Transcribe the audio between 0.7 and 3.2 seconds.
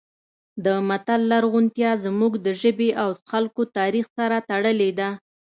متل لرغونتیا زموږ د ژبې او